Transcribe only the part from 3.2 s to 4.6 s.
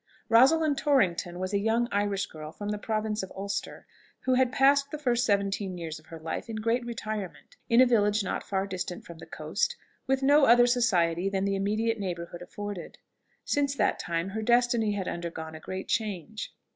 of Ulster, who had